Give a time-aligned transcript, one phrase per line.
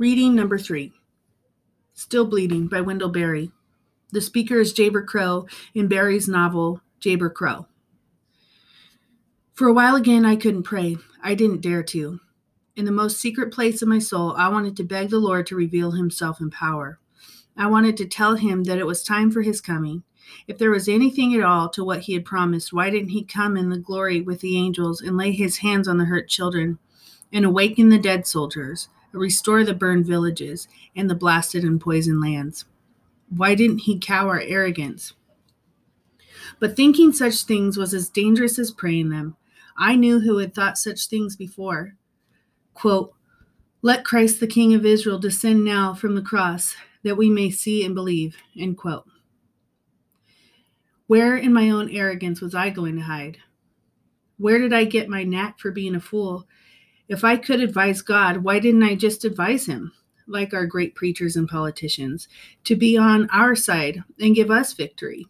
[0.00, 0.94] Reading number three
[1.92, 3.52] Still Bleeding by Wendell Berry.
[4.12, 7.66] The speaker is Jayber Crow in Berry's novel, Jayber Crow.
[9.52, 10.96] For a while again, I couldn't pray.
[11.22, 12.18] I didn't dare to.
[12.76, 15.54] In the most secret place of my soul, I wanted to beg the Lord to
[15.54, 16.98] reveal himself in power.
[17.54, 20.04] I wanted to tell him that it was time for his coming.
[20.48, 23.54] If there was anything at all to what he had promised, why didn't he come
[23.54, 26.78] in the glory with the angels and lay his hands on the hurt children
[27.30, 32.64] and awaken the dead soldiers, restore the burned villages and the blasted and poisoned lands?
[33.28, 35.14] Why didn't he cower arrogance?
[36.58, 39.36] But thinking such things was as dangerous as praying them.
[39.76, 41.94] I knew who had thought such things before.
[42.74, 43.14] Quote,
[43.82, 47.84] Let Christ the King of Israel descend now from the cross, that we may see
[47.84, 48.36] and believe.
[48.58, 49.06] End quote.
[51.06, 53.38] Where in my own arrogance was I going to hide?
[54.38, 56.46] Where did I get my knack for being a fool?
[57.10, 59.90] If I could advise God, why didn't I just advise him,
[60.28, 62.28] like our great preachers and politicians,
[62.62, 65.26] to be on our side and give us victory?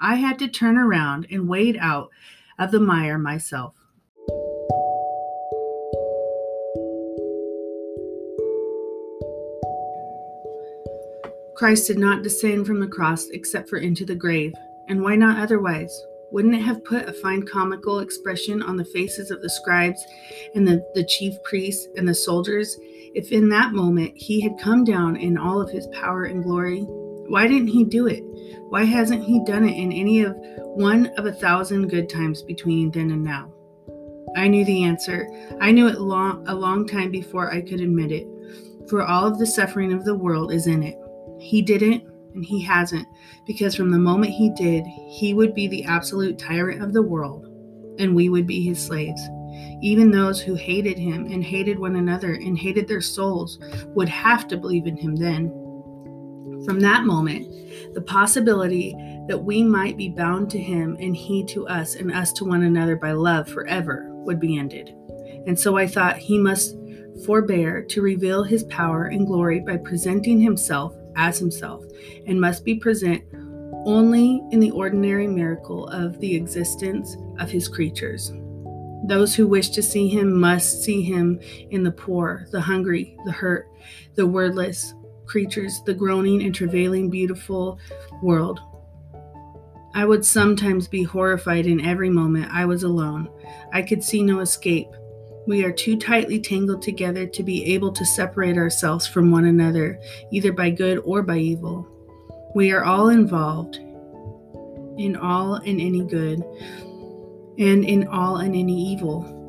[0.00, 2.10] I had to turn around and wade out
[2.56, 3.74] of the mire myself.
[11.56, 14.54] Christ did not descend from the cross except for into the grave.
[14.86, 16.06] And why not otherwise?
[16.32, 20.02] Wouldn't it have put a fine comical expression on the faces of the scribes
[20.54, 22.78] and the, the chief priests and the soldiers
[23.14, 26.80] if in that moment he had come down in all of his power and glory?
[27.28, 28.24] Why didn't he do it?
[28.70, 32.90] Why hasn't he done it in any of one of a thousand good times between
[32.90, 33.52] then and now?
[34.34, 35.28] I knew the answer.
[35.60, 38.26] I knew it long, a long time before I could admit it,
[38.88, 40.96] for all of the suffering of the world is in it.
[41.38, 43.06] He didn't, and he hasn't,
[43.46, 47.46] because from the moment he did, he would be the absolute tyrant of the world,
[47.98, 49.20] and we would be his slaves.
[49.82, 53.58] Even those who hated him and hated one another and hated their souls
[53.94, 55.48] would have to believe in him then.
[56.64, 57.48] From that moment,
[57.94, 58.94] the possibility
[59.28, 62.62] that we might be bound to him and he to us and us to one
[62.62, 64.94] another by love forever would be ended.
[65.46, 66.76] And so I thought he must
[67.26, 71.84] forbear to reveal his power and glory by presenting himself as himself
[72.26, 73.22] and must be present
[73.84, 78.32] only in the ordinary miracle of the existence of his creatures.
[79.04, 81.40] Those who wish to see him must see him
[81.70, 83.68] in the poor, the hungry, the hurt,
[84.14, 84.94] the wordless
[85.26, 87.78] creatures, the groaning and travailing beautiful
[88.22, 88.60] world.
[89.94, 93.28] I would sometimes be horrified in every moment I was alone.
[93.72, 94.88] I could see no escape.
[95.46, 99.98] We are too tightly tangled together to be able to separate ourselves from one another,
[100.30, 101.88] either by good or by evil.
[102.54, 103.76] We are all involved
[104.98, 106.44] in all and any good,
[107.58, 109.40] and in all and any evil.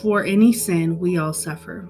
[0.00, 1.88] For any sin, we all suffer.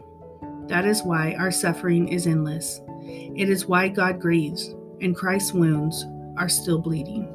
[0.66, 2.80] That is why our suffering is endless.
[3.02, 6.04] It is why God grieves, and Christ's wounds
[6.36, 7.32] are still bleeding.